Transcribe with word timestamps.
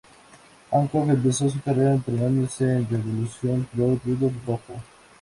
Hancock 0.71 1.09
empezó 1.09 1.47
su 1.47 1.61
carrera 1.61 1.93
entrenándose 1.93 2.63
en 2.63 2.89
Revolution 2.89 3.65
Pro 3.71 3.99
Rudos 4.03 4.31
Dojo. 4.47 4.73